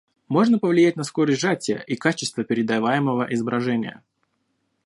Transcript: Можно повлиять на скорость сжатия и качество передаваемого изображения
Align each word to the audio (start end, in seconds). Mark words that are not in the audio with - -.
Можно 0.29 0.57
повлиять 0.57 0.95
на 0.95 1.03
скорость 1.03 1.37
сжатия 1.41 1.77
и 1.87 1.95
качество 1.95 2.43
передаваемого 2.43 3.27
изображения 3.31 4.01